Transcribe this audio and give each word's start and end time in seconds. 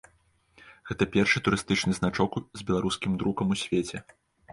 Гэта 0.91 1.03
першы 1.15 1.41
турыстычны 1.47 1.93
значок 1.99 2.39
з 2.61 2.65
беларускім 2.71 3.13
друкам 3.21 3.53
у 3.57 3.59
свеце. 3.65 3.97